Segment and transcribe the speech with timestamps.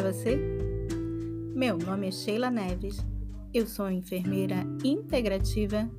[0.00, 0.36] vai você?
[1.54, 3.04] Meu nome é Sheila Neves,
[3.52, 5.90] eu sou enfermeira integrativa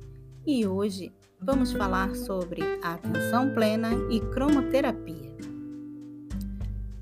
[0.44, 5.36] e hoje vamos falar sobre atenção plena e cromoterapia.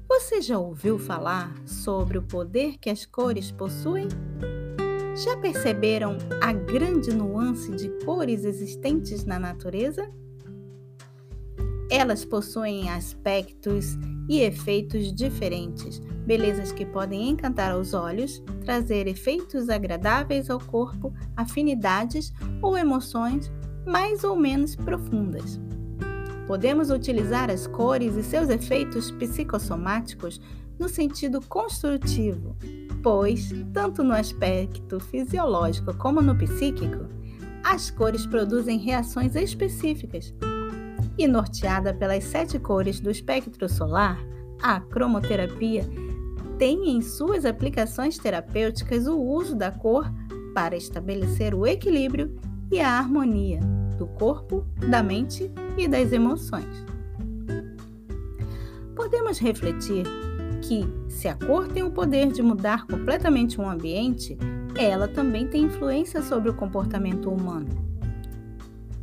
[0.09, 4.09] Você já ouviu falar sobre o poder que as cores possuem?
[5.25, 10.11] Já perceberam a grande nuance de cores existentes na natureza?
[11.91, 20.49] Elas possuem aspectos e efeitos diferentes, belezas que podem encantar aos olhos, trazer efeitos agradáveis
[20.49, 22.33] ao corpo, afinidades
[22.63, 23.51] ou emoções
[23.85, 25.61] mais ou menos profundas.
[26.47, 30.41] Podemos utilizar as cores e seus efeitos psicossomáticos
[30.79, 32.57] no sentido construtivo,
[33.03, 37.09] pois, tanto no aspecto fisiológico como no psíquico,
[37.65, 40.33] as cores produzem reações específicas
[41.21, 44.19] e norteada pelas sete cores do espectro solar,
[44.63, 45.85] a cromoterapia
[46.59, 50.11] tem em suas aplicações terapêuticas o uso da cor
[50.55, 52.35] para estabelecer o equilíbrio
[52.73, 53.61] e a harmonia
[53.99, 56.87] do corpo, da mente e das emoções.
[58.97, 60.07] Podemos refletir
[60.63, 64.39] que, se a cor tem o poder de mudar completamente um ambiente,
[64.75, 67.90] ela também tem influência sobre o comportamento humano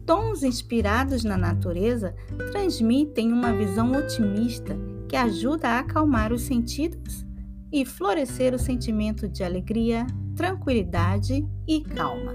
[0.08, 2.16] tons inspirados na natureza
[2.53, 7.25] transmitem uma visão otimista que ajuda a acalmar os sentidos
[7.72, 12.31] e florescer o sentimento de alegria, tranquilidade e calma.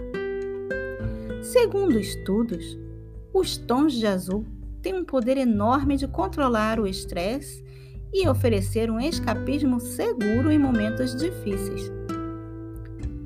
[1.42, 2.78] Segundo estudos,
[3.32, 4.44] os tons de azul
[4.82, 7.64] têm um poder enorme de controlar o estresse
[8.12, 11.90] e oferecer um escapismo seguro em momentos difíceis.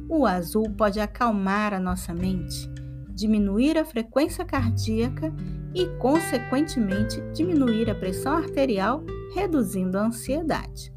[0.09, 2.77] O azul pode acalmar a nossa mente
[3.17, 5.33] diminuir a frequência cardíaca
[5.75, 9.03] e, consequentemente, diminuir a pressão arterial,
[9.35, 10.93] reduzindo a ansiedade.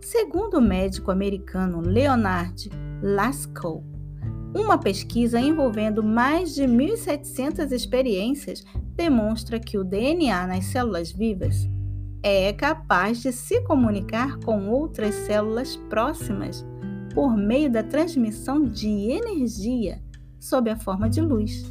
[0.00, 2.68] Segundo o médico americano Leonard
[3.00, 3.86] Lascaux,
[4.54, 11.66] uma pesquisa envolvendo mais de 1.700 experiências demonstra que o DNA nas células vivas
[12.22, 16.66] é capaz de se comunicar com outras células próximas
[17.14, 20.02] por meio da transmissão de energia
[20.42, 21.64] sob a forma de luz.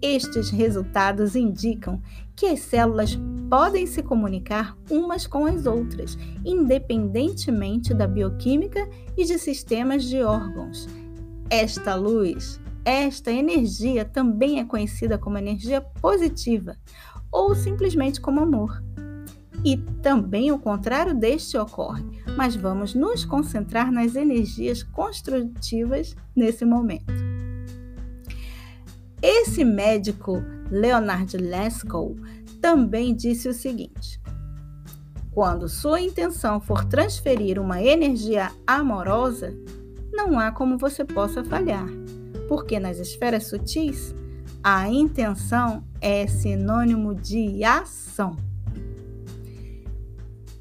[0.00, 2.00] Estes resultados indicam
[2.36, 3.18] que as células
[3.50, 10.88] podem se comunicar umas com as outras, independentemente da bioquímica e de sistemas de órgãos.
[11.50, 16.76] Esta luz, esta energia também é conhecida como energia positiva
[17.32, 18.80] ou simplesmente como amor.
[19.64, 22.04] E também o contrário deste ocorre,
[22.36, 27.35] mas vamos nos concentrar nas energias construtivas nesse momento.
[29.22, 32.20] Esse médico, Leonard Lascaux,
[32.60, 34.20] também disse o seguinte:
[35.36, 39.54] quando sua intenção for transferir uma energia amorosa,
[40.12, 41.86] não há como você possa falhar,
[42.48, 44.14] porque nas esferas sutis,
[44.62, 48.36] a intenção é sinônimo de ação.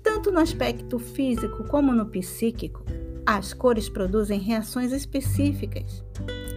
[0.03, 2.83] Tanto no aspecto físico como no psíquico,
[3.25, 6.03] as cores produzem reações específicas.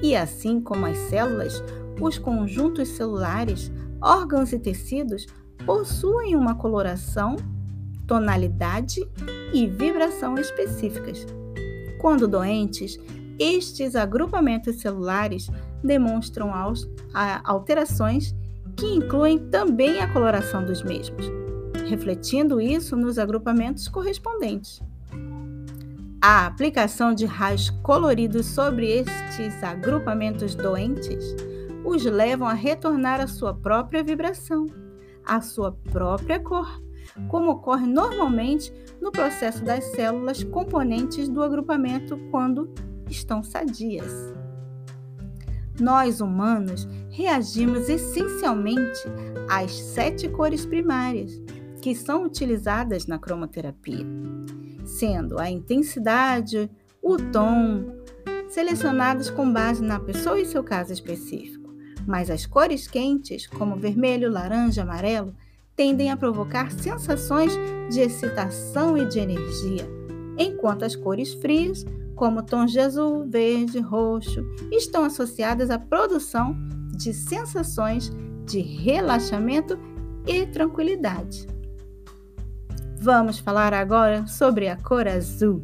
[0.03, 1.62] E assim como as células,
[2.00, 5.26] os conjuntos celulares, órgãos e tecidos
[5.66, 7.36] possuem uma coloração,
[8.06, 9.00] tonalidade
[9.53, 11.26] e vibração específicas.
[12.00, 12.98] Quando doentes,
[13.38, 15.50] estes agrupamentos celulares
[15.82, 16.50] demonstram
[17.44, 18.34] alterações
[18.76, 21.26] que incluem também a coloração dos mesmos,
[21.88, 24.80] refletindo isso nos agrupamentos correspondentes.
[26.20, 31.34] A aplicação de raios coloridos sobre estes agrupamentos doentes
[31.88, 34.66] os levam a retornar à sua própria vibração,
[35.25, 36.82] à sua própria cor,
[37.28, 42.72] como ocorre normalmente no processo das células componentes do agrupamento quando
[43.09, 44.12] estão sadias.
[45.80, 49.01] Nós humanos reagimos essencialmente
[49.48, 51.41] às sete cores primárias
[51.80, 54.04] que são utilizadas na cromoterapia,
[54.84, 56.71] sendo a intensidade,
[57.01, 57.84] o tom,
[58.48, 61.58] selecionados com base na pessoa e seu caso específico
[62.09, 65.34] mas as cores quentes, como vermelho, laranja, amarelo,
[65.77, 67.53] tendem a provocar sensações
[67.91, 69.87] de excitação e de energia,
[70.39, 71.84] enquanto as cores frias,
[72.16, 76.57] como tons de azul, verde, roxo, estão associadas à produção
[76.97, 78.10] de sensações
[78.47, 79.78] de relaxamento
[80.27, 81.47] e tranquilidade.
[82.99, 85.63] Vamos falar agora sobre a cor azul,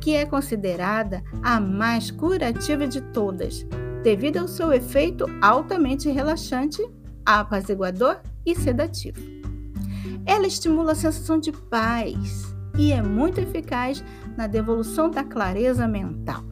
[0.00, 3.64] que é considerada a mais curativa de todas,
[4.04, 6.86] devido ao seu efeito altamente relaxante,
[7.24, 9.18] apaziguador e sedativo.
[10.26, 14.04] Ela estimula a sensação de paz, e é muito eficaz
[14.36, 16.44] na devolução da clareza mental.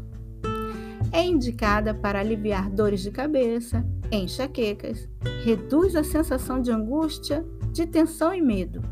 [1.13, 5.07] É indicada para aliviar dores de cabeça, enxaquecas,
[5.45, 8.83] reduz a sensação de angústia, de tensão e medo,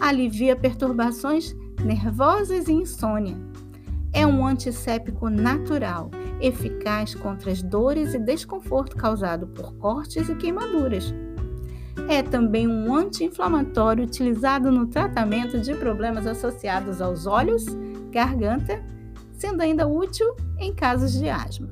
[0.00, 3.36] alivia perturbações nervosas e insônia.
[4.16, 6.10] É um antisséptico natural,
[6.40, 11.14] eficaz contra as dores e desconforto causado por cortes e queimaduras.
[12.08, 17.66] É também um anti-inflamatório utilizado no tratamento de problemas associados aos olhos,
[18.10, 18.82] garganta,
[19.34, 21.68] sendo ainda útil em casos de asma.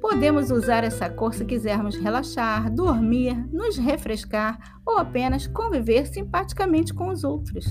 [0.00, 7.08] Podemos usar essa cor se quisermos relaxar, dormir, nos refrescar ou apenas conviver simpaticamente com
[7.08, 7.66] os outros.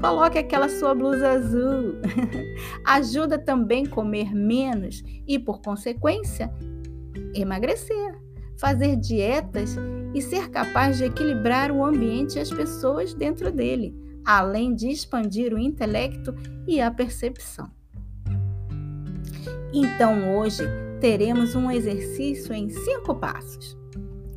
[0.00, 1.94] Coloque aquela sua blusa azul.
[2.84, 6.52] Ajuda também comer menos e, por consequência,
[7.34, 8.18] emagrecer,
[8.58, 9.76] fazer dietas
[10.14, 13.94] e ser capaz de equilibrar o ambiente e as pessoas dentro dele,
[14.24, 16.34] além de expandir o intelecto
[16.66, 17.70] e a percepção.
[19.72, 20.62] Então, hoje,
[21.00, 23.76] teremos um exercício em cinco passos.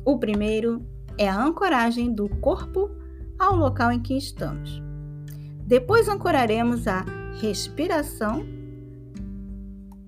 [0.04, 0.84] O primeiro
[1.16, 2.90] é a ancoragem do corpo
[3.38, 4.87] ao local em que estamos.
[5.68, 7.04] Depois ancoraremos a
[7.42, 8.42] respiração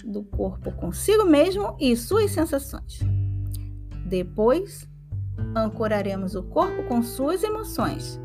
[0.03, 3.01] do corpo consigo mesmo e suas sensações.
[4.07, 4.89] Depois,
[5.55, 8.19] ancoraremos o corpo com suas emoções,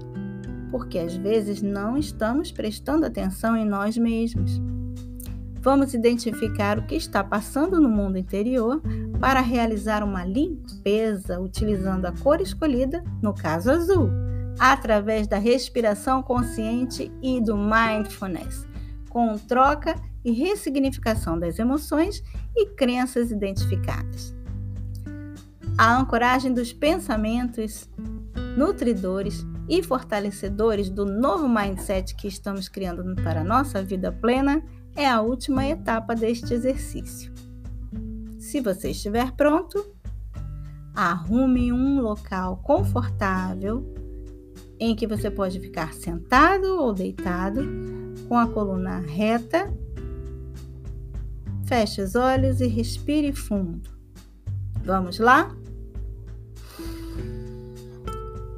[0.71, 4.61] porque às vezes não estamos prestando atenção em nós mesmos.
[5.59, 8.81] Vamos identificar o que está passando no mundo interior
[9.19, 14.09] para realizar uma limpeza utilizando a cor escolhida, no caso azul,
[14.59, 18.67] através da respiração consciente e do mindfulness,
[19.09, 22.23] com troca e ressignificação das emoções
[22.55, 24.33] e crenças identificadas.
[25.77, 27.89] A ancoragem dos pensamentos
[28.57, 34.63] nutridores e fortalecedores do novo mindset que estamos criando para a nossa vida plena
[34.95, 37.33] é a última etapa deste exercício.
[38.39, 39.85] Se você estiver pronto,
[40.95, 43.94] arrume um local confortável
[44.80, 47.62] em que você pode ficar sentado ou deitado,
[48.27, 49.74] com a coluna reta.
[51.66, 53.89] Feche os olhos e respire fundo.
[54.83, 55.56] Vamos lá?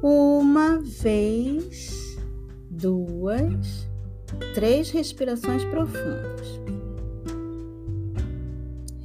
[0.02, 2.18] Uma vez,
[2.70, 3.88] duas,
[4.54, 6.60] Três respirações profundas.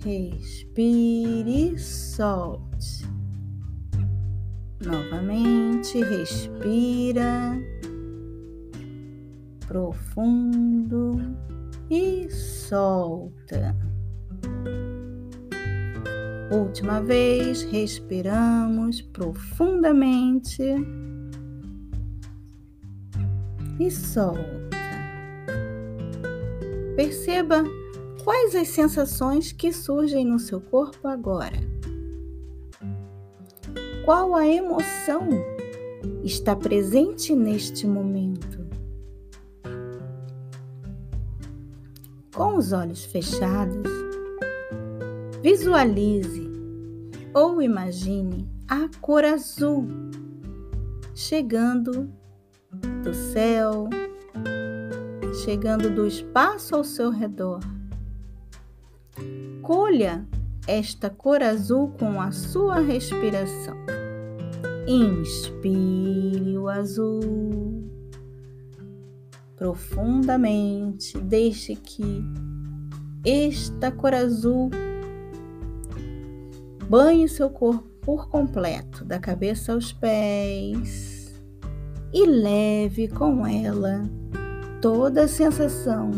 [0.04, 3.03] Respire solte.
[4.86, 7.58] Novamente, respira
[9.68, 11.20] profundo
[11.90, 13.76] e solta.
[16.52, 20.62] Última vez, respiramos profundamente
[23.80, 24.78] e solta.
[26.96, 27.64] Perceba
[28.24, 31.73] quais as sensações que surgem no seu corpo agora.
[34.06, 35.30] Qual a emoção
[36.24, 38.60] está presente neste momento?
[42.36, 43.90] Com os olhos fechados,
[45.42, 46.52] visualize
[47.34, 49.88] ou imagine a cor azul
[51.16, 52.12] chegando
[53.04, 53.88] do céu
[55.46, 57.60] chegando do espaço ao seu redor.
[59.62, 60.26] Colha
[60.68, 63.83] esta cor azul com a sua respiração.
[64.88, 67.84] Inspire o azul
[69.56, 72.22] profundamente, deixe que
[73.26, 74.70] esta cor azul
[76.90, 81.42] banhe seu corpo por completo, da cabeça aos pés,
[82.14, 84.04] e leve com ela
[84.82, 86.12] toda a sensação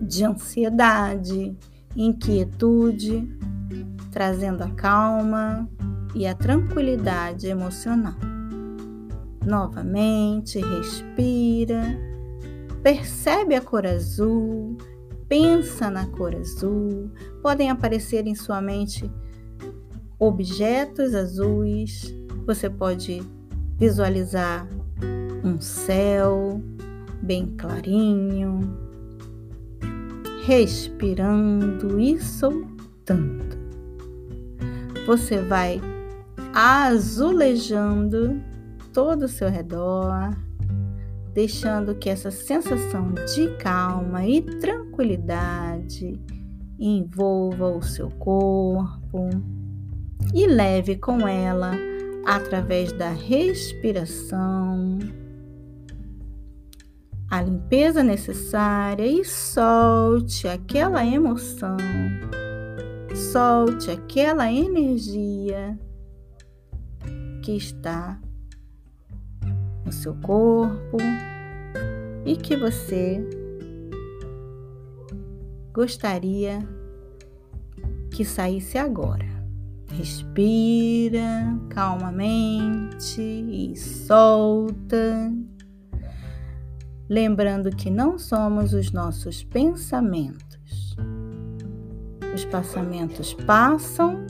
[0.00, 1.56] de ansiedade,
[1.96, 3.28] inquietude,
[4.12, 5.68] trazendo a calma
[6.14, 8.14] e a tranquilidade emocional.
[9.44, 11.82] Novamente, respira,
[12.82, 14.76] percebe a cor azul,
[15.28, 17.10] pensa na cor azul.
[17.42, 19.10] Podem aparecer em sua mente
[20.18, 22.14] objetos azuis,
[22.46, 23.22] você pode
[23.78, 24.68] visualizar
[25.42, 26.62] um céu
[27.22, 28.76] bem clarinho,
[30.44, 33.58] respirando e soltando.
[35.06, 35.80] Você vai
[36.54, 38.40] azulejando
[38.92, 40.36] todo o seu redor,
[41.32, 46.20] deixando que essa sensação de calma e tranquilidade
[46.78, 49.28] envolva o seu corpo
[50.34, 51.72] e leve com ela
[52.26, 54.98] através da respiração
[57.30, 61.76] a limpeza necessária e solte aquela emoção,
[63.14, 65.78] solte aquela energia
[67.40, 68.20] que está
[69.84, 70.98] no seu corpo
[72.24, 73.20] e que você
[75.72, 76.58] gostaria
[78.10, 79.28] que saísse agora.
[79.88, 85.32] Respira calmamente e solta.
[87.08, 90.96] Lembrando que não somos os nossos pensamentos.
[92.32, 94.24] Os pensamentos passam,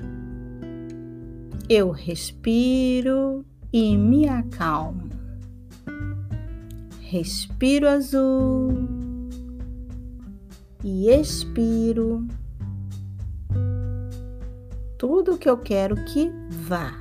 [1.71, 5.09] eu respiro e me acalmo.
[6.99, 8.89] Respiro azul
[10.83, 12.27] e expiro
[14.99, 16.93] tudo que eu quero que vá.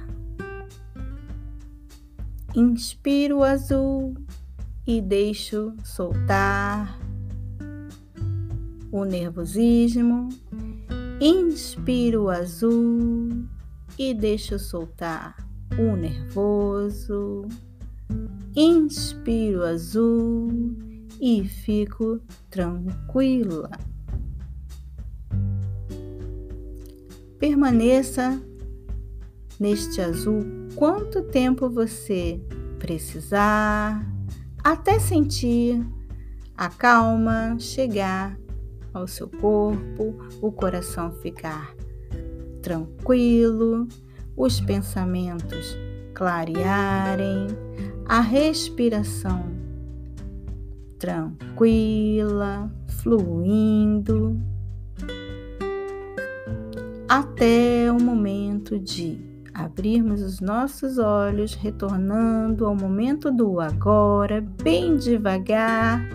[2.55, 4.13] Inspiro azul
[4.85, 6.99] e deixo soltar
[8.91, 10.29] o nervosismo.
[11.19, 13.49] Inspiro azul
[13.99, 15.35] e deixo soltar
[15.77, 17.45] o nervoso.
[18.55, 20.47] Inspiro azul
[21.19, 23.69] e fico tranquila.
[27.37, 28.41] Permaneça
[29.59, 32.41] neste azul quanto tempo você
[32.79, 34.05] precisar,
[34.63, 35.85] até sentir
[36.55, 38.39] a calma chegar
[38.93, 41.78] ao seu corpo, o coração ficar
[42.69, 43.87] tranquilo,
[44.37, 45.75] os pensamentos
[46.13, 47.47] clarearem,
[48.05, 49.43] a respiração
[50.99, 52.71] tranquila,
[53.01, 54.39] fluindo
[57.07, 59.19] até o momento de
[59.51, 66.07] abrirmos os nossos olhos, retornando ao momento do agora, bem devagar,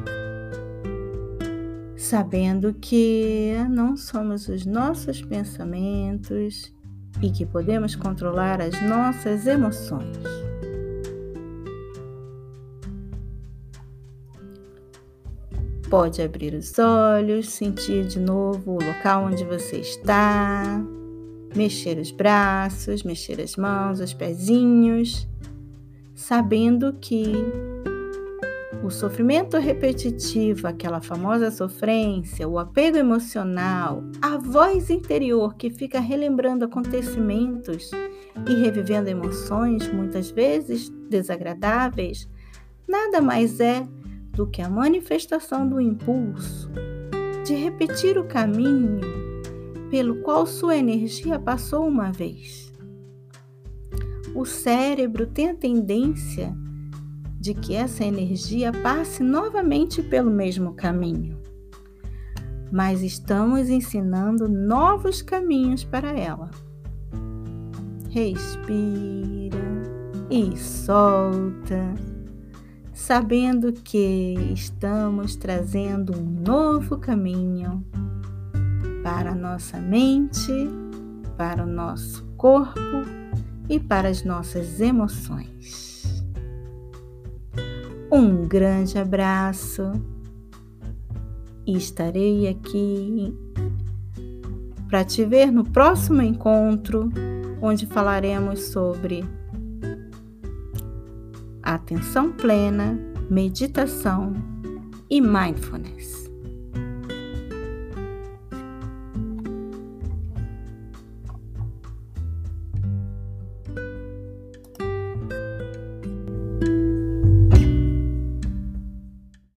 [2.05, 6.73] sabendo que não somos os nossos pensamentos
[7.23, 10.19] e que podemos controlar as nossas emoções.
[15.89, 20.63] Pode abrir os olhos, sentir de novo o local onde você está,
[21.57, 25.27] mexer os braços, mexer as mãos, os pezinhos,
[26.15, 27.33] sabendo que
[28.85, 36.67] o sofrimento repetitivo, aquela famosa sofrência, o apego emocional, a voz interior que fica relembrando
[36.67, 37.91] acontecimentos
[38.47, 42.29] e revivendo emoções, muitas vezes desagradáveis,
[42.87, 43.89] nada mais é
[44.33, 46.71] do que a manifestação do impulso
[47.47, 49.01] de repetir o caminho
[49.91, 52.71] pelo qual sua energia passou uma vez.
[54.35, 56.55] O cérebro tem a tendência
[57.45, 61.39] de que essa energia passe novamente pelo mesmo caminho,
[62.73, 66.51] mas estamos ensinando novos caminhos para ela.
[68.09, 69.59] Respira
[70.31, 71.93] e solta
[72.95, 77.85] sabendo que estamos trazendo um novo caminho
[79.03, 80.67] para a nossa mente,
[81.37, 82.81] para o nosso corpo
[83.69, 85.94] e para as nossas emoções.
[88.17, 89.91] Um grande abraço
[91.67, 93.37] e estarei aqui
[94.89, 97.11] para te ver no próximo encontro,
[97.61, 99.25] onde falaremos sobre
[101.61, 102.97] atenção plena,
[103.29, 104.33] meditação
[105.11, 106.24] e mindfulness.